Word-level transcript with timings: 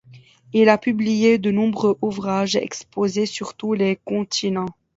Il 0.51 0.69
a 0.69 0.79
publié 0.79 1.37
de 1.37 1.51
nombreux 1.51 1.95
ouvrages 2.01 2.55
et 2.55 2.63
exposé 2.63 3.27
sur 3.27 3.53
tous 3.53 3.73
les 3.73 3.97
continents. 3.97 4.73